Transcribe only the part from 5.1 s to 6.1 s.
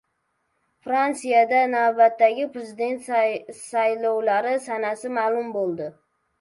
ma’lum bo‘ldi